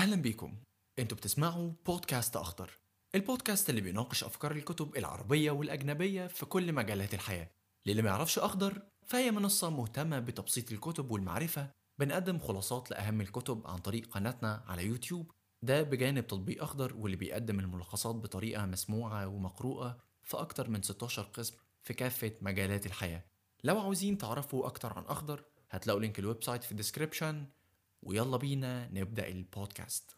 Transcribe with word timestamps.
أهلا 0.00 0.16
بيكم. 0.16 0.56
أنتوا 0.98 1.16
بتسمعوا 1.16 1.72
بودكاست 1.86 2.36
أخضر 2.36 2.70
البودكاست 3.14 3.70
اللي 3.70 3.80
بيناقش 3.80 4.24
أفكار 4.24 4.52
الكتب 4.52 4.96
العربية 4.96 5.50
والأجنبية 5.50 6.26
في 6.26 6.46
كل 6.46 6.72
مجالات 6.72 7.14
الحياة. 7.14 7.50
للي 7.86 8.02
ما 8.02 8.08
يعرفش 8.10 8.38
أخضر 8.38 8.82
فهي 9.06 9.30
منصة 9.30 9.70
مهتمة 9.70 10.18
بتبسيط 10.18 10.72
الكتب 10.72 11.10
والمعرفة 11.10 11.70
بنقدم 11.98 12.38
خلاصات 12.38 12.90
لأهم 12.90 13.20
الكتب 13.20 13.66
عن 13.66 13.78
طريق 13.78 14.06
قناتنا 14.06 14.64
على 14.66 14.86
يوتيوب. 14.86 15.30
ده 15.64 15.82
بجانب 15.82 16.26
تطبيق 16.26 16.62
أخضر 16.62 16.96
واللي 16.96 17.16
بيقدم 17.16 17.60
الملخصات 17.60 18.14
بطريقة 18.14 18.66
مسموعة 18.66 19.26
ومقروءة 19.26 19.98
في 20.22 20.36
أكتر 20.36 20.70
من 20.70 20.82
16 20.82 21.22
قسم 21.22 21.56
في 21.82 21.94
كافة 21.94 22.32
مجالات 22.40 22.86
الحياة. 22.86 23.24
لو 23.64 23.80
عاوزين 23.80 24.18
تعرفوا 24.18 24.66
أكتر 24.66 24.92
عن 24.92 25.04
أخضر 25.04 25.44
هتلاقوا 25.70 26.00
link 26.00 26.18
ال 26.18 26.42
website 26.42 26.64
في 26.64 26.72
ال 26.72 26.78
description 26.78 27.46
ويلا 28.02 28.36
بينا 28.36 28.88
نبدأ 28.92 29.28
البودكاست. 29.28 30.10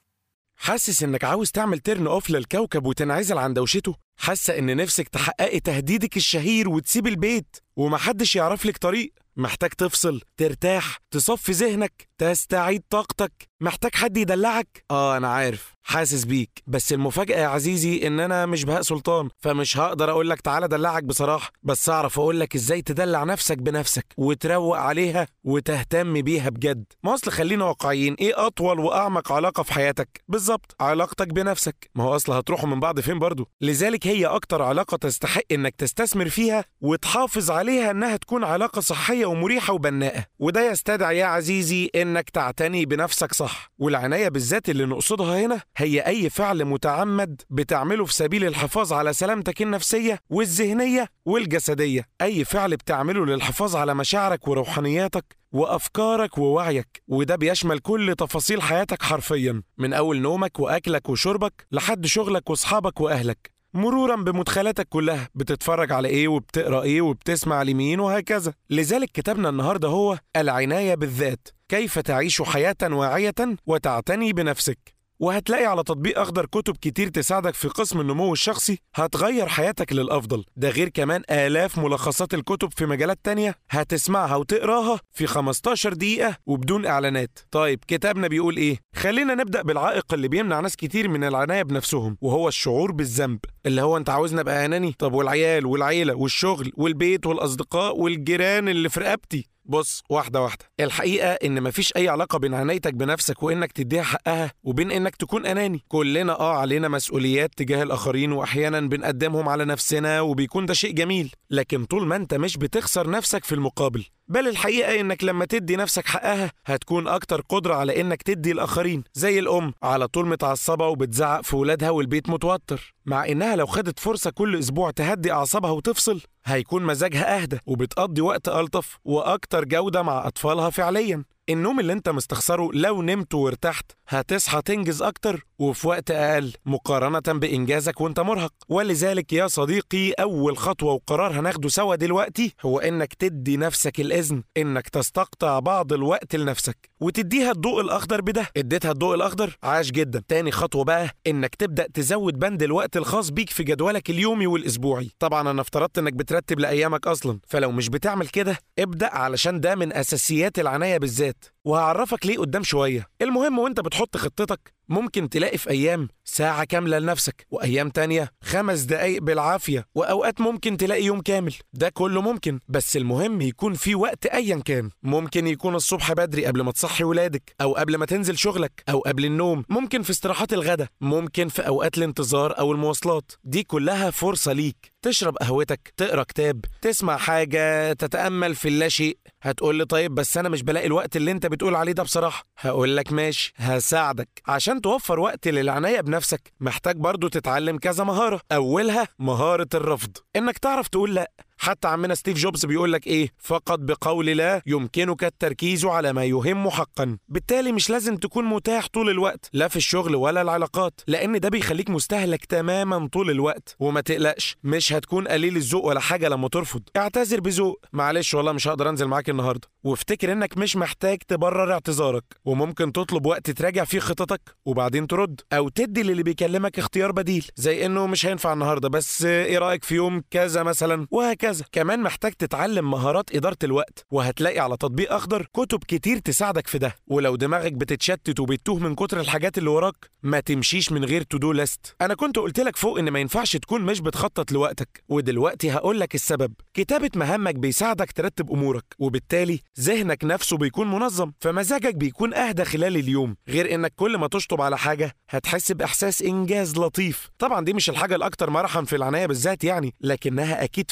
حاسس 0.57 1.03
إنك 1.03 1.25
عاوز 1.25 1.50
تعمل 1.50 1.79
turn 1.79 2.07
off 2.07 2.31
للكوكب 2.31 2.86
وتنعزل 2.86 3.39
عن 3.39 3.55
دوشته؟ 3.55 3.96
حاسة 4.17 4.58
إن 4.58 4.77
نفسك 4.77 5.08
تحققي 5.08 5.61
تهديدك 5.61 6.17
الشهير 6.17 6.68
وتسيب 6.68 7.07
البيت؟ 7.07 7.57
ومحدش 7.77 8.36
يعرف 8.36 8.67
لك 8.67 8.79
طريق؟ 8.79 9.13
محتاج 9.36 9.71
تفصل 9.71 10.21
ترتاح 10.36 10.99
تصفي 11.11 11.53
ذهنك 11.53 12.08
تستعيد 12.18 12.82
طاقتك. 12.91 13.49
محتاج 13.62 13.94
حد 13.94 14.16
يدلعك؟ 14.16 14.84
آه 14.90 15.16
أنا 15.16 15.29
عارف. 15.29 15.72
حاسس 15.84 16.25
بيك. 16.25 16.62
بس 16.66 16.93
المفاجأة 16.93 17.39
يا 17.39 17.46
عزيزي 17.46 18.07
إن 18.07 18.21
أنا 18.21 18.46
مش 18.46 18.64
بهاء 18.64 18.82
سلطان 18.82 19.29
فمش 19.38 19.79
هقدر 19.79 20.11
أقول 20.11 20.30
لك 20.30 20.40
تعالى 20.40 20.68
دلعك 20.68 21.04
بصراحة. 21.04 21.50
بس 21.62 21.88
أعرف 21.88 22.18
أقول 22.18 22.40
لك 22.40 22.54
إزاي 22.54 22.82
تدلع 22.82 23.25
نفسك 23.25 23.58
بنفسك 23.58 24.07
وتروق 24.16 24.76
عليها 24.79 25.26
وتهتم 25.44 26.21
بيها 26.22 26.48
بجد. 26.50 26.85
ما 27.02 27.14
أصل 27.14 27.30
خلينا 27.30 27.64
واقعيين. 27.64 28.14
إيه 28.14 28.46
أطول 28.46 28.80
وأعمق 28.80 29.32
علاقة 29.32 29.63
في 29.63 29.72
حياتك؟ 29.72 30.22
بالظبط. 30.29 30.76
علاقتك 30.80 31.29
بنفسك. 31.29 31.90
ما 31.94 32.05
هو 32.05 32.16
أصل 32.16 32.32
هتروحوا 32.32 32.69
من 32.69 32.80
بعض 32.80 33.00
فين 33.00 33.19
برضو؟ 33.19 33.48
لذلك 33.60 34.06
هي 34.06 34.26
أكتر 34.26 34.62
علاقة 34.62 34.97
تستحق 34.97 35.42
إنك 35.52 35.74
تستثمر 35.76 36.28
فيها 36.28 36.64
وتحافظ 36.80 37.50
عليها 37.50 37.91
إنها 37.91 38.16
تكون 38.16 38.44
علاقة 38.44 38.80
صحية 38.80 39.26
ومريحة 39.26 39.72
وبناءة. 39.72 40.24
وده 40.38 40.70
يستدعي 40.70 41.19
يا 41.19 41.26
عزيزي 41.26 41.91
إنك 41.94 42.30
تعتني 42.30 42.86
بنفسك 42.86 43.34
صح. 43.34 43.52
والعناية 43.78 44.28
بالذات 44.28 44.69
اللي 44.70 44.84
نقصدها 44.86 45.47
هنا 45.47 45.61
هي 45.77 46.00
أي 46.00 46.31
فعل 46.31 46.64
متعمد 46.64 47.42
بتعمله 47.50 48.05
في 48.05 48.14
سبيل 48.14 48.44
الحفاظ 48.44 48.92
على 48.92 49.12
سلامتك 49.12 49.62
النفسية 49.62 50.19
والذهنية 50.31 51.09
والجسدية. 51.27 52.09
أي 52.22 52.44
فعل 52.44 52.77
بتعمله 52.77 53.27
للحفاظ 53.27 53.77
على 53.77 53.94
مشاعرك 53.94 54.48
وروحانياتك 54.48 55.36
وأفكارك 55.53 56.39
ووعيك. 56.39 57.03
وده 57.09 57.36
بيشمل 57.36 57.78
كل 57.78 58.14
تفاصيل 58.19 58.62
حياتك 58.62 59.03
حرفيا 59.03 59.62
من 59.78 59.92
أول 59.92 60.20
نومك 60.20 60.61
وأكلك 60.61 61.09
وشربك 61.09 61.66
لحد 61.72 62.06
شغلك 62.06 62.50
وأصحابك 62.50 63.00
وأهلك. 63.00 63.53
مرورا 63.75 64.16
بمدخلاتك 64.16 64.89
كلها 64.89 65.28
بتتفرج 65.34 65.92
على 65.92 66.09
إيه 66.09 66.28
وبتقرأ 66.28 66.83
إيه 66.83 67.00
وبتسمع 67.00 67.62
لمين 67.62 68.00
وهكذا. 68.00 68.53
لذلك 68.70 69.11
كتابنا 69.11 69.48
النهارده 69.48 69.89
هو 69.89 70.19
العناية 70.37 70.94
بالذات. 70.94 71.48
كيف 71.73 71.98
تعيش 71.98 72.42
حياة 72.42 72.77
واعية 72.83 73.34
وتعتني 73.67 74.33
بنفسك. 74.33 74.78
وهتلاقي 75.20 75.65
على 75.67 75.83
تطبيق 75.83 76.19
أخضر 76.19 76.47
كتب 76.47 76.77
كتير 76.77 77.09
تساعدك 77.09 77.55
في 77.55 77.69
قسم 77.69 78.01
النمو 78.01 78.33
الشخصي 78.33 78.78
هتغير 78.95 79.47
حياتك 79.48 79.93
للأفضل. 79.93 80.45
ده 80.56 80.70
غير 80.70 80.89
كمان 80.89 81.23
آلاف 81.31 81.78
ملخصات 81.78 82.34
الكتب 82.34 82.73
في 82.77 82.87
مجالات 82.87 83.19
تانية 83.25 83.55
هتسمعها 83.70 84.37
وتقراها 84.37 85.00
في 85.12 85.27
15 85.27 85.93
دقيقة 85.93 86.37
وبدون 86.47 86.87
إعلانات. 86.87 87.39
طيب 87.50 87.84
كتابنا 87.89 88.28
بيقول 88.28 88.56
إيه؟ 88.56 88.78
خلينا 88.97 89.34
نبدأ 89.34 89.62
بالعائق 89.62 90.15
اللي 90.15 90.28
بيمنع 90.28 90.61
ناس 90.61 90.77
كتير 90.77 91.09
من 91.09 91.25
العناية 91.25 91.62
بنفسهم 91.62 92.17
وهو 92.20 92.48
الشعور 92.48 92.93
بالذنب. 92.93 93.39
اللي 93.66 93.82
هو 93.82 93.96
أنت 93.96 94.10
عاوزني 94.10 94.41
أبقى 94.41 94.64
أناني؟ 94.64 94.94
طب 94.98 95.12
والعيال 95.12 95.66
والعيلة 95.66 96.14
والشغل 96.14 96.72
والبيت 96.76 97.26
والأصدقاء 97.26 97.97
والجيران 97.98 98.69
اللي 98.69 98.88
في 98.88 99.00
رقبتي؟ 99.00 99.48
بص 99.64 100.03
واحدة 100.10 100.42
واحدة. 100.42 100.64
الحقيقة 100.81 101.28
إن 101.32 101.62
مفيش 101.62 101.92
أي 101.97 102.09
علاقة 102.09 102.38
بين 102.38 102.54
عنايتك 102.54 102.94
بنفسك 102.94 103.42
وإنك 103.42 103.72
تديها 103.72 104.03
حقها 104.03 104.53
وبين 104.64 104.91
إنك 104.91 105.16
تكون 105.16 105.47
أناني. 105.47 105.81
كلنا 105.88 106.41
آه 106.41 106.56
علينا 106.56 106.88
مسؤوليات 106.88 107.50
تجاه 107.56 107.82
الآخرين 107.82 108.32
وأحيانا 108.32 108.81
بنقدمهم 108.81 109.48
على 109.48 109.64
نفسنا 109.64 110.20
وبيكون 110.20 110.66
ده 110.66 110.75
شيء 110.75 110.92
جميل. 110.92 111.32
لكن 111.50 111.84
طول 111.84 112.06
ما 112.06 112.16
أنت 112.16 112.34
مش 112.34 112.56
بتخسر 112.56 113.10
نفسك 113.10 113.44
في 113.44 113.54
المقابل 113.54 114.04
بل 114.32 114.48
الحقيقة 114.48 115.00
إنك 115.00 115.25
لما 115.25 115.44
تدي 115.44 115.76
نفسك 115.76 116.06
حقها 116.06 116.53
هتكون 116.66 117.09
أكتر 117.09 117.41
قدرة 117.41 117.75
على 117.75 118.00
إنك 118.00 118.22
تدي 118.22 118.53
الآخرين 118.53 119.04
زي 119.15 119.38
الأم 119.38 119.75
على 119.82 120.09
طول 120.09 120.28
متعصبة 120.28 120.88
وبتزعق 120.88 121.41
في 121.41 121.56
ولادها 121.56 121.91
والبيت 121.91 122.28
متوتر. 122.28 122.94
مع 123.06 123.26
إنها 123.26 123.56
لو 123.56 123.66
خدت 123.66 123.98
فرصة 123.98 124.31
كل 124.31 124.59
أسبوع 124.59 124.91
تهدي 124.91 125.32
أعصابها 125.32 125.70
وتفصل 125.70 126.20
هيكون 126.44 126.82
مزاجها 126.82 127.43
أهدى 127.43 127.59
وبتقضي 127.66 128.20
وقت 128.20 128.48
ألطف 128.48 128.98
وأكتر 129.04 129.65
جودة 129.65 130.03
مع 130.03 130.26
أطفالها 130.26 130.70
فعليا. 130.70 131.25
النوم 131.49 131.81
اللي 131.81 131.93
أنت 131.93 132.09
مستخسره 132.09 132.70
لو 132.75 133.03
نمت 133.03 133.34
وارتحت 133.34 133.93
هتصحى 134.15 134.62
تنجز 134.62 135.03
أكتر 135.03 135.47
وفي 135.59 135.89
وقت 135.89 136.11
أقل 136.11 136.53
مقارنة 136.67 137.39
بإنجازك 137.39 138.00
وأنت 138.00 138.21
مرهق. 138.21 138.53
ولذلك 138.69 139.33
يا 139.33 139.47
صديقي 139.47 140.11
أول 140.12 140.56
خطوة 140.59 140.93
وقرار 140.93 141.41
هناخده 141.41 141.69
سوا 141.69 141.97
دلوقتي 141.97 142.55
هو 142.62 142.78
إنك 142.78 143.15
تدي 143.15 143.56
نفسك 143.56 144.00
الإذن 144.00 144.43
إنك 144.56 144.89
تستقطع 144.89 145.59
بعض 145.59 145.93
الوقت 145.93 146.37
لنفسك 146.37 146.91
وتديها 147.00 147.50
الضوء 147.50 147.81
الأخضر 147.81 148.21
بده. 148.21 148.47
اديتها 148.56 148.91
الضوء 148.93 149.15
الأخضر؟ 149.15 149.56
عاش 149.62 149.91
جدا. 149.91 150.23
تاني 150.29 150.50
خطوة 150.50 150.84
بقى 150.84 151.11
إنك 151.27 151.55
تبدأ 151.55 151.87
تزود 151.94 152.39
بند 152.39 152.62
الوقت 152.62 152.97
الخاص 152.97 153.31
بيك 153.31 153.50
في 153.50 153.62
جدولك 153.65 154.11
اليومي 154.11 154.47
والأسبوعي. 154.47 155.11
طبعا 155.19 155.50
أنا 155.50 155.61
افترضت 155.61 155.99
إنك 155.99 156.12
بترتب 156.12 156.59
لأيامك 156.61 157.06
أصلا 157.06 157.39
فلو 157.49 157.71
مش 157.73 157.89
بتعمل 157.89 158.29
كده 158.29 158.59
ابدأ 158.79 159.15
علشان 159.15 159.61
ده 159.61 159.75
من 159.75 159.93
أساسيات 159.93 160.59
العناية 160.59 160.99
بالذات. 160.99 161.44
وهعرفك 161.65 162.27
ليه 162.27 162.39
قدام 162.39 162.62
شوية. 162.62 163.06
المهم 163.23 163.59
وانت 163.59 163.81
بتحط 163.81 164.17
خطتك 164.17 164.75
ممكن 164.88 165.28
تلاقي 165.28 165.59
في 165.59 165.70
أيام 165.70 166.09
ساعة 166.25 166.65
كاملة 166.65 166.98
لنفسك 166.98 167.47
وأيام 167.50 167.91
تانية 167.91 168.31
خمس 168.44 168.81
دقايق 168.81 169.22
بالعافية 169.22 169.87
وأوقات 169.94 170.41
ممكن 170.41 170.76
تلاقي 170.76 171.04
يوم 171.04 171.20
كامل. 171.20 171.54
ده 171.72 171.88
كله 171.88 172.20
ممكن 172.20 172.59
بس 172.69 172.97
المهم 172.97 173.41
يكون 173.41 173.75
في 173.75 173.94
وقت 173.94 174.26
أيا 174.26 174.56
كان. 174.65 174.91
ممكن 175.03 175.47
يكون 175.47 175.75
الصبح 175.75 176.12
بدري 176.12 176.47
قبل 176.47 176.60
ما 176.60 176.72
تصحي 176.72 177.04
ولادك 177.04 177.54
أو 177.60 177.72
قبل 177.72 177.97
ما 177.97 178.06
تنزل 178.06 178.38
شغلك 178.38 178.82
أو 178.88 179.00
قبل 179.00 179.25
النوم. 179.25 179.65
ممكن 179.69 180.03
في 180.03 180.10
استراحات 180.10 180.53
الغداء 180.53 180.88
ممكن 181.00 181.49
في 181.49 181.66
أوقات 181.66 181.99
الانتظار 181.99 182.59
أو 182.59 182.72
المواصلات. 182.72 183.32
دي 183.44 183.62
كلها 183.62 184.10
فرصة 184.10 184.53
ليك. 184.53 184.93
تشرب 185.03 185.37
قهوتك 185.37 185.93
تقرأ 185.97 186.22
كتاب 186.22 186.64
تسمع 186.82 187.16
حاجة 187.16 187.93
تتأمل 187.93 188.54
في 188.54 188.69
اللاشيء. 188.69 189.19
هتقول 189.43 189.75
لي 189.76 189.84
طيب 189.84 190.14
بس 190.14 190.37
أنا 190.37 190.49
مش 190.49 190.62
بلاقي 190.62 190.87
الوقت 190.87 191.16
اللي 191.16 191.31
أنت 191.31 191.47
بتقول 191.47 191.75
عليه 191.75 191.93
ده 191.93 192.03
بصراحة. 192.03 192.44
هقول 192.59 192.97
لك 192.97 193.12
ماشي 193.12 193.53
هساعدك. 193.56 194.28
عشان 194.49 194.72
توفر 194.81 195.21
وقت 195.21 195.49
للعناية 195.49 196.00
بنفسك 196.00 196.53
محتاج 196.60 196.97
برضو 196.97 197.28
تتعلم 197.28 197.78
كذا 197.78 198.05
مهارة. 198.05 198.41
أولها 198.53 199.09
مهارة 199.19 199.69
الرفض. 199.75 200.16
إنك 200.37 200.59
تعرف 200.59 200.88
تقول 200.88 201.15
لأ. 201.15 201.31
حتى 201.62 201.89
عمنا 201.89 202.15
ستيف 202.15 202.39
جوبز 202.39 202.67
بيقول 202.67 202.93
لك 202.93 203.06
إيه؟ 203.06 203.28
فقط 203.39 203.78
بقول 203.78 204.27
لا 204.27 204.62
يمكنك 204.67 205.25
التركيز 205.25 205.84
على 205.84 206.12
ما 206.12 206.25
يهم 206.25 206.71
حقا. 206.71 207.19
بالتالي 207.28 207.73
مش 207.73 207.91
لازم 207.91 208.17
تكون 208.17 208.45
متاح 208.45 208.87
طول 208.87 209.11
الوقت 209.11 209.50
لا 209.53 209.69
في 209.69 209.77
الشغل 209.77 210.15
ولا 210.17 210.43
العلاقات 210.43 211.00
لأن 211.06 211.41
ده 211.41 211.49
بيخليك 211.49 211.91
مستهلك 211.91 212.45
تماما 212.45 213.09
طول 213.09 213.31
الوقت. 213.31 213.77
وما 213.81 214.00
تقلقش 214.00 214.56
مش 214.65 214.93
هتكون 214.93 215.28
قليل 215.28 215.56
الذوق 215.56 215.84
ولا 215.84 216.00
حاجة 216.00 216.28
لما 216.28 216.49
ترفض. 216.49 216.83
اعتذر 216.97 217.41
بذوق. 217.41 217.81
معلش 217.93 218.34
والله 218.34 218.53
مش 218.53 218.69
هقدر 218.69 218.89
أنزل 218.89 219.06
معاك 219.06 219.31
النهارده. 219.31 219.69
وافتكر 219.84 220.33
إنك 220.33 220.59
مش 220.59 220.77
محتاج 220.77 221.19
تبرر 221.29 221.73
اعتذارك. 221.73 222.25
وممكن 222.44 222.93
تطلب 222.93 223.27
وقت 223.27 223.50
تراجع 223.50 223.84
فيه 223.84 223.99
خططك 223.99 224.41
وبعدين 224.67 225.06
ترد 225.06 225.41
أو 225.53 225.69
تدي 225.69 226.03
للي 226.03 226.23
بيكلمك 226.23 226.79
اختيار 226.79 227.12
بديل. 227.12 227.47
زي 227.56 227.87
إنه 227.87 228.06
مش 228.06 228.26
هينفع 228.26 228.53
النهارده 228.53 228.88
بس 228.88 229.25
إيه 229.25 229.58
رأيك 229.58 229.85
في 229.85 229.94
يوم 229.94 230.23
كذا 230.31 230.62
مثلا؟ 230.62 231.06
وهكذا. 231.11 231.51
كمان 231.72 232.00
محتاج 232.00 232.32
تتعلم 232.32 232.90
مهارات 232.90 233.34
إدارة 233.34 233.56
الوقت 233.64 234.06
وهتلاقي 234.10 234.58
على 234.58 234.76
تطبيق 234.76 235.12
أخضر 235.12 235.46
كتب 235.52 235.84
كتير 235.88 236.19
تساعدك 236.19 236.66
في 236.66 236.78
ده. 236.78 236.94
ولو 237.06 237.37
دماغك 237.37 237.72
بتتشتت 237.72 238.40
وبتتوه 238.40 238.78
من 238.78 238.94
كتر 238.94 239.20
الحاجات 239.20 239.58
اللي 239.58 239.70
وراك 239.70 239.94
ما 240.22 240.40
تمشيش 240.40 240.93
من 240.93 241.04
غير 241.04 241.22
to 241.23 241.38
do 241.38 241.52
list 241.52 241.94
أنا 242.00 242.14
كنت 242.14 242.38
قلت 242.38 242.60
لك 242.60 242.76
فوق 242.76 242.99
إن 242.99 243.10
ما 243.10 243.19
ينفعش 243.19 243.56
تكون 243.56 243.82
مش 243.82 244.00
بتخطط 244.00 244.52
لوقتك 244.52 245.02
ودلوقتي 245.08 245.70
هقول 245.72 246.00
لك 246.00 246.14
السبب. 246.14 246.52
كتابة 246.75 247.10
مهامك 247.16 247.55
بيساعدك 247.55 248.12
ترتب 248.12 248.50
أمورك 248.50 248.84
وبالتالي 248.98 249.60
ذهنك 249.81 250.25
نفسه 250.25 250.56
بيكون 250.56 250.90
منظم 250.90 251.32
فمزاجك 251.40 251.94
بيكون 251.94 252.34
أهدى 252.34 252.64
خلال 252.64 252.96
اليوم. 252.96 253.37
غير 253.48 253.75
إنك 253.75 253.93
كل 253.96 254.16
ما 254.16 254.26
تشطب 254.28 254.60
على 254.60 254.78
حاجة 254.78 255.12
هتحس 255.31 255.72
بإحساس 255.72 256.22
إنجاز 256.22 256.78
لطيف. 256.78 257.28
طبعا 257.38 257.64
دي 257.64 257.72
مش 257.72 257.90
الحاجة 257.90 258.14
الاكثر 258.14 258.50
مرحا 258.50 258.82
في 258.84 258.96
العناية 258.96 259.26
بالذات 259.26 259.64
يعني 259.64 259.94
لكنها 260.00 260.64
أكيد 260.64 260.90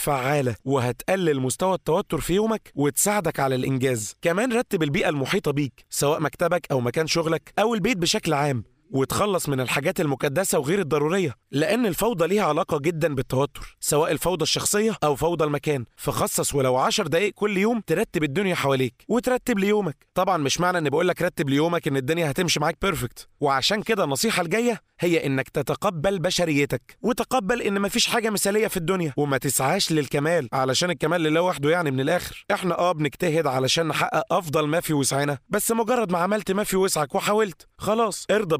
فعاله 0.50 0.56
وهتقلل 0.64 1.41
مستوى 1.41 1.75
التوتر 1.75 2.20
في 2.20 2.35
يومك 2.35 2.73
وتساعدك 2.75 3.41
على 3.41 3.55
الإنجاز. 3.55 4.17
كمان 4.23 4.52
رتب 4.52 4.82
البيئة 4.82 5.08
المحيطة 5.08 5.50
بيك 5.50 5.85
سواء 5.91 6.20
مكتبك 6.20 6.67
أو 6.70 6.81
مكان 6.81 7.06
شغلك 7.06 7.52
أو 7.58 7.75
البيت 7.75 7.97
بشكل 7.97 8.32
عام. 8.32 8.69
وتخلص 8.90 9.48
من 9.48 9.60
الحاجات 9.60 10.00
المكدسة 10.00 10.58
وغير 10.58 10.78
الضرورية 10.78 11.34
لأن 11.50 11.87
الفوضى 11.87 12.26
ليها 12.26 12.44
علاقة 12.44 12.78
جدا 12.78 13.14
بالتوتر 13.14 13.76
سواء 13.81 14.12
الفوضى 14.12 14.42
الشخصية 14.42 14.96
أو 15.04 15.16
فوضى 15.16 15.44
المكان. 15.44 15.84
فخصص 15.96 16.54
ولو 16.54 16.76
عشر 16.76 17.06
دقايق 17.06 17.32
كل 17.34 17.56
يوم 17.58 17.81
ترتب 17.81 18.22
الدنيا 18.25 18.54
حواليك 18.54 18.94
وترتب 19.08 19.58
ليومك. 19.58 20.06
طبعا 20.14 20.37
مش 20.37 20.60
معنى 20.60 20.78
اني 20.78 20.90
بقول 20.90 21.08
لك 21.08 21.22
رتب 21.22 21.50
ليومك 21.50 21.88
إن 21.88 21.96
الدنيا 21.96 22.31
هتمشي 22.31 22.60
معاك 22.60 22.76
perfect 22.82 23.28
وعشان 23.40 23.82
كده 23.82 24.04
النصيحة 24.04 24.42
الجاية 24.42 24.81
هي 25.00 25.26
إنك 25.26 25.48
تتقبل 25.48 26.19
بشريتك 26.19 26.98
وتقبل 27.02 27.62
إن 27.62 27.81
مفيش 27.81 28.06
حاجة 28.06 28.31
مثالية 28.31 28.66
في 28.66 28.76
الدنيا. 28.76 29.12
وما 29.16 29.38
تسعاش 29.38 29.92
للكمال 29.92 30.48
علشان 30.52 30.90
الكمال 30.90 31.20
لله 31.20 31.40
وحده 31.42 31.70
يعني 31.70 31.90
من 31.90 32.00
الآخر. 32.00 32.44
إحنا 32.50 32.78
آه 32.78 32.92
بنجتهد 32.92 33.46
علشان 33.46 33.88
نحقق 33.88 34.32
أفضل 34.32 34.66
ما 34.66 34.81
في 34.81 34.94
وسعنا 34.94 35.38
بس 35.48 35.72
مجرد 35.72 36.12
ما 36.12 36.19
عملت 36.19 36.52
ما 36.52 36.64
في 36.64 36.76
وسعك 36.76 37.14
وحاولت 37.14 37.66
خلاص 37.78 38.26
ارضى 38.31 38.56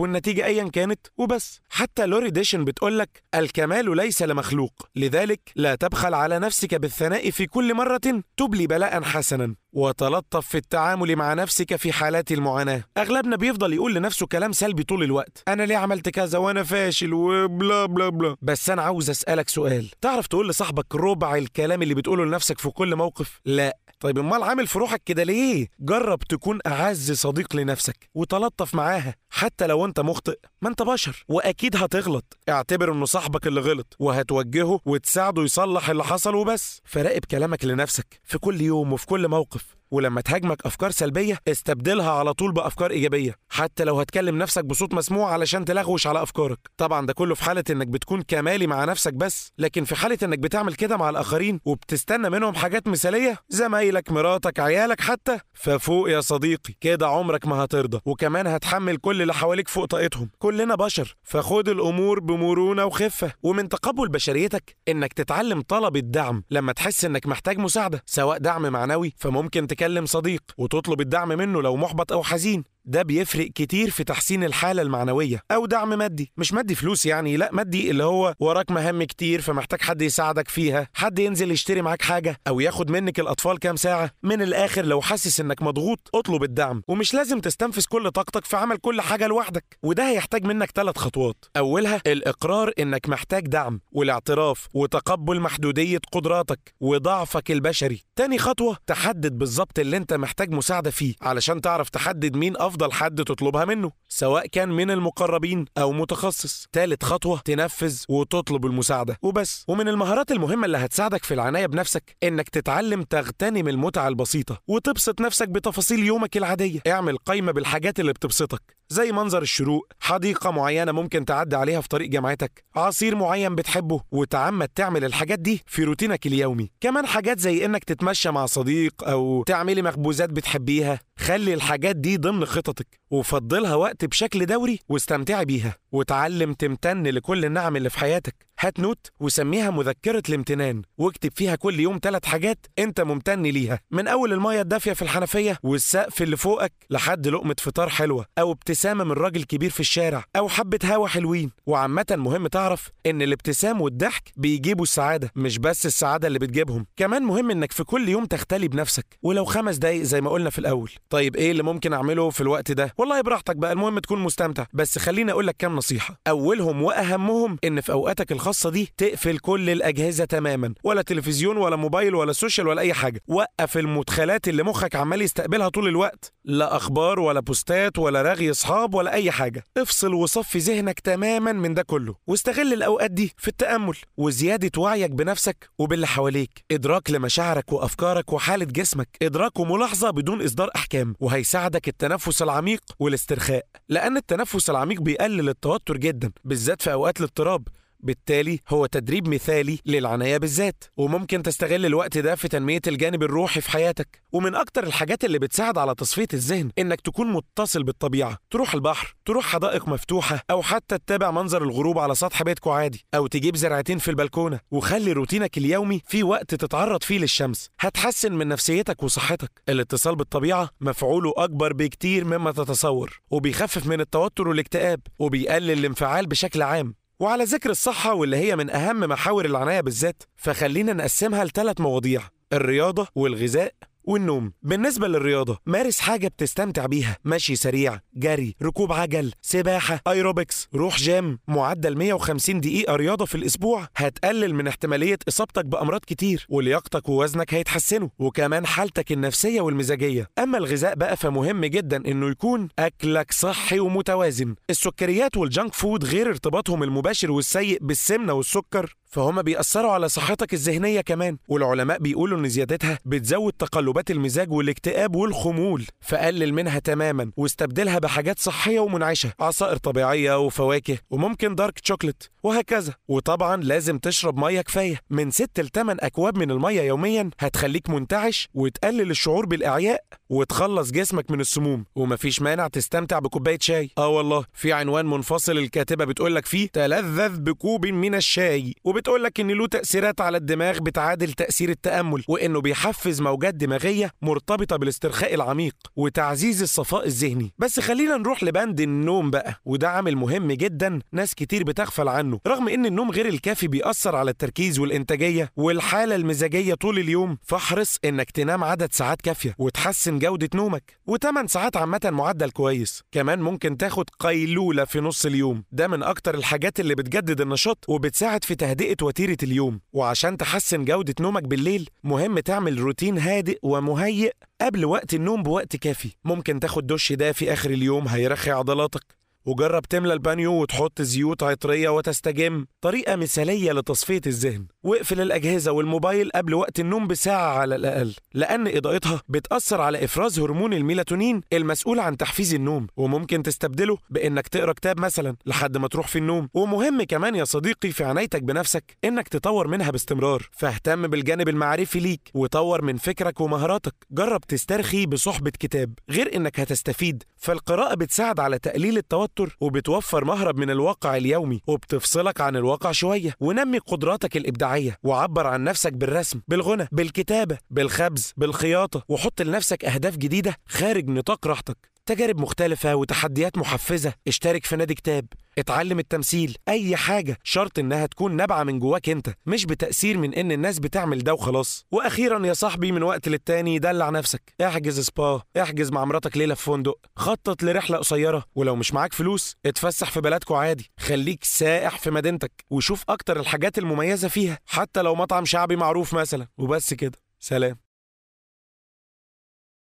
والنتيجة 0.00 0.44
ايا 0.44 0.68
كانت 0.68 1.06
وبس. 1.16 1.60
حتى 1.70 2.06
لوري 2.06 2.30
ديشن 2.30 2.64
بتقولك 2.64 3.22
الكمال 3.34 3.96
ليس 3.96 4.22
لمخلوق 4.22 4.88
لذلك 4.96 5.40
لا 5.56 5.74
تبخل 5.74 6.14
على 6.14 6.38
نفسك 6.38 6.74
بالثناء 6.74 7.30
في 7.30 7.46
كل 7.46 7.74
مرة 7.74 8.22
تبلي 8.36 8.66
بلاء 8.66 9.02
حسنا. 9.02 9.54
وتلطف 9.72 10.46
في 10.46 10.56
التعامل 10.58 11.16
مع 11.16 11.34
نفسك 11.34 11.76
في 11.76 11.92
حالات 11.92 12.32
المعاناة. 12.32 12.84
أغلبنا 12.96 13.36
بيفضل 13.36 13.72
يقول 13.72 13.94
لنفسه 13.94 14.26
كلام 14.26 14.52
سلبي 14.52 14.82
طول 14.82 15.02
الوقت. 15.02 15.42
أنا 15.48 15.62
ليه 15.62 15.76
عملت 15.76 16.08
كذا 16.08 16.38
وأنا 16.38 16.62
فاشل؟ 16.62 17.12
و 17.14 17.28
blah 17.28 17.86
blah 17.86 18.08
blah. 18.08 18.36
بس 18.42 18.70
أنا 18.70 18.82
عاوز 18.82 19.10
أسألك 19.10 19.48
سؤال. 19.48 19.90
تعرف 20.00 20.26
تقول 20.26 20.48
لصاحبك 20.48 20.94
ربع 20.94 21.36
الكلام 21.36 21.82
اللي 21.82 21.94
بتقوله 21.94 22.24
لنفسك 22.24 22.58
في 22.58 22.70
كل 22.70 22.96
موقف؟ 22.96 23.40
لا. 23.44 23.78
طيب 24.00 24.18
أمال 24.18 24.42
عامل 24.42 24.66
في 24.66 24.78
روحك 24.78 25.02
كده 25.06 25.22
ليه؟ 25.22 25.66
جرب 25.80 26.18
تكون 26.18 26.58
أعز 26.66 27.12
صديق 27.12 27.56
لنفسك 27.56 28.10
وتلطف 28.14 28.74
معاها 28.74 29.14
حتى 29.30 29.66
لو 29.66 29.84
أنت 29.84 30.00
مخطئ. 30.00 30.38
ما 30.62 30.68
أنت 30.68 30.82
بشر. 30.82 31.24
وأكيد 31.28 31.76
هتغلط. 31.76 32.38
اعتبر 32.48 32.92
إنه 32.92 33.04
صاحبك 33.04 33.46
اللي 33.46 33.60
غلط. 33.60 33.96
وهتوجهه 33.98 34.80
وتساعده 34.84 35.42
يصلح 35.42 35.90
اللي 35.90 36.04
حصل 36.04 36.34
وبس. 36.34 36.80
فراقب 36.84 37.24
كلامك 37.30 37.64
لنفسك 37.64 38.20
في 38.24 38.38
كل 38.38 38.60
يوم 38.60 38.92
وفي 38.92 39.06
كل 39.06 39.28
موقف. 39.28 39.57
الموقف 39.58 39.76
ولما 39.90 40.20
تهاجمك 40.20 40.66
أفكار 40.66 40.90
سلبية 40.90 41.38
استبدلها 41.48 42.10
على 42.10 42.32
طول 42.34 42.52
بأفكار 42.52 42.90
إيجابية. 42.90 43.34
حتى 43.48 43.84
لو 43.84 44.00
هتكلم 44.00 44.38
نفسك 44.38 44.64
بصوت 44.64 44.94
مسموع 44.94 45.32
علشان 45.32 45.64
تلغوش 45.64 46.06
على 46.06 46.22
أفكارك. 46.22 46.58
طبعا 46.76 47.06
ده 47.06 47.12
كله 47.12 47.34
في 47.34 47.44
حالة 47.44 47.64
إنك 47.70 47.86
بتكون 47.86 48.22
كمالي 48.22 48.66
مع 48.66 48.84
نفسك 48.84 49.14
بس. 49.14 49.52
لكن 49.58 49.84
في 49.84 49.94
حالة 49.96 50.18
إنك 50.22 50.38
بتعمل 50.38 50.74
كده 50.74 50.96
مع 50.96 51.10
الآخرين 51.10 51.60
وبتستنى 51.64 52.30
منهم 52.30 52.54
حاجات 52.54 52.88
مثالية 52.88 53.38
زمايلك 53.48 54.12
مراتك 54.12 54.60
عيالك 54.60 55.00
حتى. 55.00 55.38
ففوق 55.54 56.10
يا 56.10 56.20
صديقي 56.20 56.74
كده 56.80 57.08
عمرك 57.08 57.46
ما 57.46 57.56
هترضى. 57.64 58.00
وكمان 58.04 58.46
هتحمل 58.46 58.96
كل 58.96 59.22
اللي 59.22 59.34
حواليك 59.34 59.68
فوق 59.68 59.84
طاقتهم. 59.84 60.30
كلنا 60.38 60.74
بشر. 60.74 61.16
فخد 61.22 61.68
الأمور 61.68 62.20
بمرونة 62.20 62.84
وخفة. 62.84 63.32
ومن 63.42 63.68
تقبل 63.68 64.08
بشريتك 64.08 64.76
إنك 64.88 65.12
تتعلم 65.12 65.60
طلب 65.60 65.96
الدعم. 65.96 66.44
لما 66.50 66.72
تحس 66.72 67.04
إنك 67.04 67.26
محتاج 67.26 67.58
مساعدة 67.58 68.02
سواء 68.06 68.38
دعم 68.38 68.62
معنوي 68.72 69.14
فممكن 69.16 69.66
تكلم 69.78 70.06
صديق 70.06 70.42
وتطلب 70.58 71.00
الدعم 71.00 71.28
منه 71.28 71.62
لو 71.62 71.76
محبط 71.76 72.12
أو 72.12 72.22
حزين. 72.22 72.64
ده 72.88 73.02
بيفرق 73.02 73.46
كتير 73.54 73.90
في 73.90 74.04
تحسين 74.04 74.44
الحالة 74.44 74.82
المعنوية 74.82 75.40
أو 75.50 75.66
دعم 75.66 75.98
مادي. 75.98 76.32
مش 76.36 76.52
مادي 76.52 76.74
فلوس 76.74 77.06
يعني 77.06 77.36
لا 77.36 77.50
مادي 77.52 77.90
اللي 77.90 78.04
هو 78.04 78.34
وراك 78.40 78.70
مهام 78.70 79.02
كتير 79.02 79.40
فمحتاج 79.40 79.80
حد 79.80 80.02
يساعدك 80.02 80.48
فيها 80.48 80.88
حد 80.94 81.18
ينزل 81.18 81.50
يشتري 81.50 81.82
معاك 81.82 82.02
حاجة 82.02 82.40
أو 82.48 82.60
ياخد 82.60 82.90
منك 82.90 83.20
الأطفال 83.20 83.58
كام 83.58 83.76
ساعة. 83.76 84.10
من 84.22 84.42
الآخر 84.42 84.84
لو 84.84 85.00
حاسس 85.00 85.40
إنك 85.40 85.62
مضغوط 85.62 86.10
اطلب 86.14 86.42
الدعم. 86.42 86.82
ومش 86.88 87.14
لازم 87.14 87.40
تستنفذ 87.40 87.84
كل 87.88 88.10
طاقتك 88.10 88.44
في 88.44 88.56
عمل 88.56 88.76
كل 88.76 89.00
حاجة 89.00 89.26
لوحدك. 89.26 89.78
وده 89.82 90.08
هيحتاج 90.10 90.44
منك 90.44 90.70
ثلاث 90.70 90.98
خطوات. 90.98 91.44
أولها 91.56 92.02
الإقرار 92.06 92.72
إنك 92.78 93.08
محتاج 93.08 93.46
دعم 93.46 93.80
والاعتراف 93.92 94.68
وتقبل 94.74 95.40
محدودية 95.40 96.00
قدراتك 96.12 96.74
وضعفك 96.80 97.50
البشري. 97.50 98.02
تاني 98.16 98.38
خطوة 98.38 98.76
تحدد 98.86 99.38
بالظبط 99.38 99.78
اللي 99.78 99.96
أنت 99.96 100.14
محتاج 100.14 100.52
مساعدة 100.54 100.90
فيه 100.90 101.14
علشان 101.22 101.60
تعرف 101.60 101.88
تحدد 101.88 102.36
مين 102.36 102.56
أفضل 102.78 102.92
حد 102.92 103.24
تطلبها 103.24 103.64
منه 103.64 103.90
سواء 104.08 104.46
كان 104.46 104.68
من 104.68 104.90
المقربين 104.90 105.64
أو 105.78 105.92
متخصص. 105.92 106.66
تالت 106.72 107.04
خطوة 107.04 107.40
تنفذ 107.44 108.02
وتطلب 108.08 108.66
المساعدة. 108.66 109.18
وبس. 109.22 109.64
ومن 109.68 109.88
المهارات 109.88 110.32
المهمة 110.32 110.66
اللي 110.66 110.78
هتساعدك 110.78 111.24
في 111.24 111.34
العناية 111.34 111.66
بنفسك 111.66 112.16
إنك 112.22 112.48
تتعلم 112.48 113.02
تغتنم 113.02 113.68
المتعة 113.68 114.08
البسيطة 114.08 114.60
وتبسط 114.68 115.20
نفسك 115.20 115.48
بتفاصيل 115.48 116.04
يومك 116.04 116.36
العادية. 116.36 116.80
اعمل 116.86 117.16
قائمة 117.16 117.52
بالحاجات 117.52 118.00
اللي 118.00 118.12
بتبسطك 118.12 118.78
زي 118.90 119.12
منظر 119.12 119.42
الشروق 119.42 119.86
حديقة 120.00 120.50
معينة 120.50 120.92
ممكن 120.92 121.24
تعدي 121.24 121.56
عليها 121.56 121.80
في 121.80 121.88
طريق 121.88 122.08
جامعتك 122.08 122.64
عصير 122.76 123.16
معين 123.16 123.54
بتحبه 123.54 124.00
وتعمد 124.10 124.68
تعمل 124.68 125.04
الحاجات 125.04 125.38
دي 125.38 125.62
في 125.66 125.84
روتينك 125.84 126.26
اليومي. 126.26 126.70
كمان 126.80 127.06
حاجات 127.06 127.38
زي 127.38 127.64
إنك 127.64 127.84
تتمشى 127.84 128.30
مع 128.30 128.46
صديق 128.46 129.08
أو 129.08 129.42
تعملي 129.46 129.82
مخبوزات 129.82 130.30
بتحبيها. 130.30 131.00
خلي 131.28 131.54
الحاجات 131.54 131.96
دي 131.96 132.16
ضمن 132.16 132.44
خططك 132.44 132.86
وفضيلها 133.10 133.74
وقت 133.74 134.04
بشكل 134.04 134.46
دوري 134.46 134.78
واستمتعي 134.88 135.44
بيها 135.44 135.76
وتعلم 135.92 136.54
تمتن 136.54 137.02
لكل 137.02 137.44
النعم 137.44 137.76
اللي 137.76 137.90
في 137.90 137.98
حياتك. 137.98 138.47
هات 138.60 138.80
note 138.80 139.06
وسميها 139.20 139.70
مذكرة 139.70 140.22
الامتنان 140.28 140.82
واكتب 140.98 141.32
فيها 141.34 141.54
كل 141.56 141.80
يوم 141.80 141.98
ثلاث 142.02 142.24
حاجات 142.24 142.66
انت 142.78 143.00
ممتن 143.00 143.42
ليها. 143.42 143.80
من 143.90 144.08
أول 144.08 144.32
المية 144.32 144.60
الدافية 144.60 144.92
في 144.92 145.02
الحنفية 145.02 145.58
والسقف 145.62 146.22
اللي 146.22 146.36
فوقك 146.36 146.72
لحد 146.90 147.28
لقمة 147.28 147.56
فطار 147.58 147.88
حلوة 147.88 148.26
أو 148.38 148.52
ابتسامة 148.52 149.04
من 149.04 149.12
راجل 149.12 149.44
كبير 149.44 149.70
في 149.70 149.80
الشارع 149.80 150.24
أو 150.36 150.48
حبة 150.48 150.78
هوا 150.84 151.08
حلوين. 151.08 151.50
وعامة 151.66 152.06
مهم 152.10 152.46
تعرف 152.46 152.90
إن 153.06 153.22
الابتسام 153.22 153.80
والضحك 153.80 154.32
بيجيبوا 154.36 154.82
السعادة 154.84 155.32
مش 155.36 155.58
بس 155.58 155.86
السعادة 155.86 156.28
اللي 156.28 156.38
بتجيبهم. 156.38 156.86
كمان 156.96 157.22
مهم 157.22 157.50
إنك 157.50 157.72
في 157.72 157.84
كل 157.84 158.08
يوم 158.08 158.24
تختلي 158.24 158.68
بنفسك. 158.68 159.06
ولو 159.22 159.44
خمس 159.44 159.76
دقايق 159.76 160.02
زي 160.02 160.20
ما 160.20 160.30
قلنا 160.30 160.50
في 160.50 160.58
الأول. 160.58 160.90
طيب 161.10 161.36
إيه 161.36 161.50
اللي 161.50 161.62
ممكن 161.62 161.92
أعمله 161.92 162.30
في 162.30 162.40
الوقت 162.40 162.72
ده؟ 162.72 162.94
والله 162.98 163.20
براحتك 163.20 163.56
بقى 163.56 163.72
المهم 163.72 163.98
تكون 163.98 164.18
مستمتع. 164.18 164.66
بس 164.72 164.98
خليني 164.98 165.32
أقول 165.32 165.46
لك 165.46 165.56
كام 165.58 165.76
نصيحة. 165.76 166.20
أولهم 166.28 166.82
وأهمهم 166.82 167.58
إن 167.64 167.80
في 167.80 167.92
الخاصة 168.30 168.47
دي 168.66 168.92
تقفل 168.96 169.38
كل 169.38 169.70
الأجهزة 169.70 170.24
تماما 170.24 170.74
ولا 170.84 171.02
تلفزيون 171.02 171.56
ولا 171.56 171.76
موبايل 171.76 172.14
ولا 172.14 172.32
social 172.32 172.68
ولا 172.68 172.80
أي 172.80 172.94
حاجة. 172.94 173.20
وقف 173.28 173.78
المدخلات 173.78 174.48
اللي 174.48 174.62
مخك 174.62 174.96
عمال 174.96 175.22
يستقبلها 175.22 175.68
طول 175.68 175.88
الوقت. 175.88 176.32
لا 176.44 176.76
أخبار 176.76 177.20
ولا 177.20 177.40
بوستات 177.40 177.98
ولا 177.98 178.22
رغي 178.22 178.50
أصحاب 178.50 178.94
ولا 178.94 179.12
أي 179.12 179.30
حاجة. 179.30 179.64
افصل 179.76 180.14
وصفي 180.14 180.58
ذهنك 180.58 181.00
تماما 181.00 181.52
من 181.52 181.74
ده 181.74 181.82
كله. 181.82 182.14
واستغل 182.26 182.72
الأوقات 182.72 183.10
دي 183.10 183.32
في 183.36 183.48
التأمل 183.48 183.96
وزيادة 184.16 184.80
وعيك 184.80 185.10
بنفسك 185.10 185.70
وباللي 185.78 186.06
حواليك. 186.06 186.64
إدراك 186.70 187.10
لمشاعرك 187.10 187.72
وأفكارك 187.72 188.32
وحالة 188.32 188.64
جسمك. 188.64 189.08
إدراك 189.22 189.60
وملاحظة 189.60 190.10
بدون 190.10 190.42
إصدار 190.42 190.70
أحكام. 190.76 191.14
وهيساعدك 191.20 191.88
التنفس 191.88 192.42
العميق 192.42 192.82
والاسترخاء 192.98 193.64
لأن 193.88 194.16
التنفس 194.16 194.70
العميق 194.70 195.00
بيقلل 195.00 195.48
التوتر 195.48 195.96
جدا 195.96 196.32
بالذات 196.44 196.82
في 196.82 196.92
أوقات 196.92 197.18
الاضطراب. 197.18 197.68
بالتالي 198.00 198.60
هو 198.68 198.86
تدريب 198.86 199.28
مثالي 199.28 199.78
للعناية 199.86 200.36
بالذات 200.38 200.84
وممكن 200.96 201.42
تستغل 201.42 201.86
الوقت 201.86 202.18
ده 202.18 202.34
في 202.34 202.48
تنمية 202.48 202.80
الجانب 202.86 203.22
الروحي 203.22 203.60
في 203.60 203.70
حياتك. 203.70 204.22
ومن 204.32 204.54
أكتر 204.54 204.84
الحاجات 204.84 205.24
اللي 205.24 205.38
بتساعد 205.38 205.78
على 205.78 205.94
تصفية 205.94 206.26
الذهن 206.34 206.70
إنك 206.78 207.00
تكون 207.00 207.32
متصل 207.32 207.82
بالطبيعة 207.82 208.38
تروح 208.50 208.74
البحر 208.74 209.14
تروح 209.24 209.44
حدائق 209.46 209.88
مفتوحة 209.88 210.42
أو 210.50 210.62
حتى 210.62 210.98
تتابع 210.98 211.30
منظر 211.30 211.62
الغروب 211.62 211.98
على 211.98 212.14
سطح 212.14 212.42
بيتكو 212.42 212.70
عادي 212.70 213.04
أو 213.14 213.26
تجيب 213.26 213.56
زرعتين 213.56 213.98
في 213.98 214.08
البلكونة. 214.10 214.60
وخلي 214.70 215.12
روتينك 215.12 215.58
اليومي 215.58 216.02
في 216.06 216.22
وقت 216.22 216.54
تتعرض 216.54 217.02
فيه 217.02 217.18
للشمس. 217.18 217.70
هتحسن 217.80 218.32
من 218.32 218.48
نفسيتك 218.48 219.02
وصحتك. 219.02 219.50
الاتصال 219.68 220.16
بالطبيعة 220.16 220.70
مفعوله 220.80 221.32
أكبر 221.36 221.72
بكتير 221.72 222.24
مما 222.24 222.52
تتصور 222.52 223.20
وبيخفف 223.30 223.86
من 223.86 224.00
التوتر 224.00 224.48
والاكتئاب 224.48 225.00
وبيقلل 225.18 225.70
الانفعال 225.70 226.26
بشكل 226.26 226.62
عام. 226.62 226.94
وعلى 227.20 227.44
ذكر 227.44 227.70
الصحة 227.70 228.14
واللي 228.14 228.36
هي 228.36 228.56
من 228.56 228.70
أهم 228.70 229.00
محاور 229.00 229.44
العناية 229.44 229.80
بالذات 229.80 230.22
فخلينا 230.36 230.92
نقسمها 230.92 231.44
لثلاث 231.44 231.80
مواضيع 231.80 232.22
الرياضة 232.52 233.08
والغذاء 233.14 233.72
والنوم. 234.08 234.52
بالنسبة 234.62 235.08
للرياضة 235.08 235.58
مارس 235.66 236.00
حاجة 236.00 236.28
بتستمتع 236.28 236.86
بيها. 236.86 237.16
مشي 237.24 237.56
سريع 237.56 238.00
جري 238.16 238.54
ركوب 238.62 238.92
عجل 238.92 239.32
سباحة 239.42 240.00
ايروبكس 240.08 240.68
روح 240.74 240.96
جيم 240.96 241.38
معدل 241.48 241.96
150 241.96 242.60
دقيقة 242.60 242.96
رياضة 242.96 243.24
في 243.24 243.34
الأسبوع 243.34 243.88
هتقلل 243.96 244.54
من 244.54 244.66
احتمالية 244.68 245.18
إصابتك 245.28 245.64
بأمراض 245.64 246.00
كتير 246.00 246.46
ولياقتك 246.48 247.08
ووزنك 247.08 247.54
هيتحسنوا 247.54 248.08
وكمان 248.18 248.66
حالتك 248.66 249.12
النفسية 249.12 249.60
والمزاجية. 249.60 250.28
أما 250.38 250.58
الغذاء 250.58 250.94
بقى 250.94 251.16
فمهم 251.16 251.64
جدا 251.64 251.96
إنه 251.96 252.30
يكون 252.30 252.68
أكلك 252.78 253.32
صحي 253.32 253.80
ومتوازن. 253.80 254.54
السكريات 254.70 255.36
وال 255.36 255.49
junk 255.49 255.74
food 255.74 256.04
غير 256.04 256.28
ارتباطهم 256.28 256.82
المباشر 256.82 257.30
والسيء 257.30 257.78
بالسمنة 257.80 258.32
والسكر 258.32 258.94
فهم 259.10 259.42
بيأثروا 259.42 259.92
على 259.92 260.08
صحتك 260.08 260.54
الذهنية 260.54 261.00
كمان. 261.00 261.38
والعلماء 261.48 261.98
بيقولوا 261.98 262.38
إن 262.38 262.48
زيادتها 262.48 262.98
بتزود 263.04 263.52
تقلبات 263.52 263.97
نوبات 263.98 264.10
المزاج 264.10 264.52
والاكتئاب 264.52 265.16
والخمول 265.16 265.86
فقلل 266.00 266.54
منها 266.54 266.78
تماما 266.78 267.30
واستبدلها 267.36 267.98
بحاجات 267.98 268.38
صحية 268.38 268.80
ومنعشة 268.80 269.32
عصائر 269.40 269.76
طبيعية 269.76 270.38
وفواكه 270.38 270.98
وممكن 271.10 271.54
دارك 271.54 271.80
شوكليت 271.84 272.22
وهكذا. 272.42 272.94
وطبعا 273.08 273.56
لازم 273.56 273.98
تشرب 273.98 274.38
مية 274.38 274.60
كفاية. 274.60 275.00
من 275.10 275.30
6 275.30 275.62
ل 275.62 275.68
8 275.68 276.00
أكواب 276.02 276.38
من 276.38 276.50
المية 276.50 276.82
يوميا 276.82 277.30
هتخليك 277.40 277.90
منتعش 277.90 278.48
وتقلل 278.54 279.10
الشعور 279.10 279.46
بالإعياء 279.46 280.04
وتخلص 280.30 280.90
جسمك 280.90 281.30
من 281.30 281.40
السموم. 281.40 281.84
ومفيش 281.96 282.42
مانع 282.42 282.68
تستمتع 282.68 283.18
بكوباية 283.18 283.58
شاي. 283.60 283.90
آه 283.98 284.08
والله 284.08 284.44
في 284.52 284.72
عنوان 284.72 285.06
منفصل 285.06 285.58
الكاتبة 285.58 286.04
بتقولك 286.04 286.46
فيه 286.46 286.68
تلذذ 286.72 287.40
بكوب 287.40 287.86
من 287.86 288.14
الشاي. 288.14 288.74
وبتقولك 288.84 289.40
إن 289.40 289.50
له 289.50 289.66
تأثيرات 289.66 290.20
على 290.20 290.36
الدماغ 290.36 290.78
بتعادل 290.78 291.32
تأثير 291.32 291.68
التأمل 291.70 292.24
وإنه 292.28 292.60
بيحفز 292.60 293.20
موجات 293.20 293.54
دماغية 293.88 294.10
مرتبطة 294.22 294.76
بالاسترخاء 294.76 295.34
العميق 295.34 295.74
وتعزيز 295.96 296.62
الصفاء 296.62 297.06
الذهني. 297.06 297.52
بس 297.58 297.80
خلينا 297.80 298.16
نروح 298.16 298.42
لبند 298.44 298.80
النوم 298.80 299.30
بقى 299.30 299.60
وده 299.64 299.88
عامل 299.90 300.16
مهم 300.16 300.52
جدا 300.52 300.98
ناس 301.12 301.34
كتير 301.34 301.64
بتغفل 301.64 302.08
عنه. 302.08 302.40
رغم 302.46 302.68
إن 302.68 302.86
النوم 302.86 303.10
غير 303.10 303.26
الكافي 303.26 303.68
بيأثر 303.68 304.16
على 304.16 304.30
التركيز 304.30 304.78
والإنتاجية 304.78 305.52
والحالة 305.56 306.14
المزاجية 306.14 306.74
طول 306.74 306.98
اليوم 306.98 307.38
فاحرص 307.42 307.96
إنك 308.04 308.30
تنام 308.30 308.64
عدد 308.64 308.92
ساعات 308.92 309.20
كافية 309.22 309.54
وتحسن 309.58 310.18
جودة 310.18 310.48
نومك. 310.54 310.98
و8 311.10 311.46
ساعات 311.46 311.76
عامة 311.76 312.00
معدل 312.04 312.50
كويس. 312.50 313.02
كمان 313.12 313.40
ممكن 313.40 313.76
تاخد 313.76 314.10
قيلولة 314.18 314.84
في 314.84 315.00
نص 315.00 315.26
اليوم. 315.26 315.64
ده 315.72 315.88
من 315.88 316.02
أكتر 316.02 316.34
الحاجات 316.34 316.80
اللي 316.80 316.94
بتجدد 316.94 317.40
النشاط 317.40 317.84
وبتساعد 317.88 318.44
في 318.44 318.54
تهدئة 318.54 318.96
وتيرة 319.02 319.36
اليوم. 319.42 319.80
وعشان 319.92 320.36
تحسن 320.36 320.84
جودة 320.84 321.14
نومك 321.20 321.42
بالليل 321.42 321.88
مهم 322.04 322.38
تعمل 322.38 322.80
روتين 322.80 323.18
هادئ 323.18 323.58
ومهيئ 323.68 324.32
قبل 324.60 324.84
وقت 324.84 325.14
النوم 325.14 325.42
بوقت 325.42 325.76
كافي. 325.76 326.10
ممكن 326.24 326.60
تاخد 326.60 326.86
دش 326.86 327.12
دافي 327.12 327.52
آخر 327.52 327.70
اليوم 327.70 328.08
هيرخي 328.08 328.50
عضلاتك. 328.50 329.17
وجرب 329.48 329.82
تملى 329.82 330.12
البانيو 330.12 330.52
وتحط 330.52 331.02
زيوت 331.02 331.42
عطرية 331.42 331.88
وتستجم. 331.88 332.66
طريقة 332.80 333.16
مثالية 333.16 333.72
لتصفية 333.72 334.20
الذهن. 334.26 334.66
واقفل 334.82 335.20
الأجهزة 335.20 335.72
والموبايل 335.72 336.30
قبل 336.34 336.54
وقت 336.54 336.80
النوم 336.80 337.06
بساعة 337.06 337.58
على 337.58 337.76
الأقل 337.76 338.14
لأن 338.34 338.68
إضاءتها 338.76 339.22
بتأثر 339.28 339.80
على 339.80 340.04
إفراز 340.04 340.40
هرمون 340.40 340.72
الميلاتونين 340.72 341.40
المسؤول 341.52 342.00
عن 342.00 342.16
تحفيز 342.16 342.54
النوم 342.54 342.86
وممكن 342.96 343.42
تستبدله 343.42 343.98
بإنك 344.10 344.48
تقرأ 344.48 344.72
كتاب 344.72 345.00
مثلا 345.00 345.36
لحد 345.46 345.76
ما 345.76 345.88
تروح 345.88 346.08
في 346.08 346.18
النوم. 346.18 346.48
ومهم 346.54 347.02
كمان 347.02 347.34
يا 347.34 347.44
صديقي 347.44 347.90
في 347.90 348.04
عنايتك 348.04 348.42
بنفسك 348.42 348.96
إنك 349.04 349.28
تطور 349.28 349.66
منها 349.66 349.90
باستمرار. 349.90 350.48
فاهتم 350.52 351.06
بالجانب 351.06 351.48
المعرفي 351.48 352.00
ليك 352.00 352.30
وطور 352.34 352.82
من 352.82 352.96
فكرك 352.96 353.40
ومهاراتك. 353.40 353.94
جرب 354.10 354.40
تسترخي 354.40 355.06
بصحبة 355.06 355.50
كتاب 355.50 355.92
غير 356.10 356.36
إنك 356.36 356.60
هتستفيد. 356.60 357.22
فالقراءة 357.36 357.94
بتساعد 357.94 358.40
على 358.40 358.58
تقليل 358.58 358.98
التوتر 358.98 359.37
وبتوفر 359.60 360.24
مهرب 360.24 360.58
من 360.58 360.70
الواقع 360.70 361.16
اليومي 361.16 361.60
وبتفصلك 361.66 362.40
عن 362.40 362.56
الواقع 362.56 362.92
شوية 362.92 363.34
وتنمي 363.40 363.78
قدراتك 363.78 364.36
الإبداعية 364.36 364.98
وعبر 365.02 365.46
عن 365.46 365.64
نفسك 365.64 365.92
بالرسم 365.92 366.40
بالغنى 366.48 366.88
بالكتابة 366.92 367.58
بالخبز 367.70 368.32
بالخياطة 368.36 369.02
وحط 369.08 369.42
لنفسك 369.42 369.84
أهداف 369.84 370.16
جديدة 370.16 370.56
خارج 370.68 371.08
نطاق 371.08 371.46
راحتك. 371.46 371.97
تجارب 372.08 372.40
مختلفة 372.40 372.94
وتحديات 372.94 373.58
محفزة 373.58 374.14
اشترك 374.28 374.66
في 374.66 374.76
نادي 374.76 374.94
كتاب. 374.94 375.26
اتعلم 375.58 375.98
التمثيل 375.98 376.56
أي 376.68 376.96
حاجة 376.96 377.38
شرط 377.44 377.78
إنها 377.78 378.06
تكون 378.06 378.36
نابعة 378.36 378.62
من 378.62 378.78
جواك 378.78 379.08
أنت 379.08 379.34
مش 379.46 379.66
بتأثير 379.66 380.18
من 380.18 380.34
إن 380.34 380.52
الناس 380.52 380.78
بتعمل 380.78 381.24
ده 381.24 381.34
وخلاص. 381.34 381.86
وأخيرا 381.92 382.46
يا 382.46 382.52
صاحبي 382.52 382.92
من 382.92 383.02
وقت 383.02 383.28
للتاني 383.28 383.78
دلع 383.78 384.10
نفسك. 384.10 384.54
احجز 384.60 385.00
سبا 385.00 385.42
احجز 385.60 385.90
مع 385.90 386.04
مراتك 386.04 386.36
ليلة 386.36 386.54
في 386.54 386.62
فندق. 386.62 386.98
خطط 387.16 387.62
لرحلة 387.62 387.98
قصيرة 387.98 388.44
ولو 388.54 388.76
مش 388.76 388.94
معاك 388.94 389.12
فلوس 389.12 389.56
اتفسح 389.66 390.10
في 390.10 390.20
بلدكو 390.20 390.54
عادي. 390.54 390.90
خليك 391.00 391.44
سائح 391.44 391.98
في 391.98 392.10
مدينتك 392.10 392.52
وشوف 392.70 393.04
أكتر 393.08 393.40
الحاجات 393.40 393.78
المميزة 393.78 394.28
فيها 394.28 394.58
حتى 394.66 395.02
لو 395.02 395.14
مطعم 395.14 395.44
شعبي 395.44 395.76
معروف 395.76 396.14
مثلا. 396.14 396.46
وبس 396.58 396.94
كده. 396.94 397.18
سلام. 397.40 397.87